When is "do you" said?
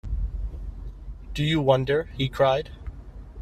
1.35-1.61